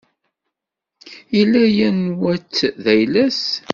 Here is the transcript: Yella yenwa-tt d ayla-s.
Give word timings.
Yella 1.35 1.63
yenwa-tt 1.77 2.57
d 2.83 2.85
ayla-s. 2.93 3.41